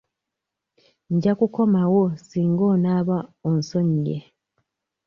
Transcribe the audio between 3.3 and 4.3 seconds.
onsonyiye.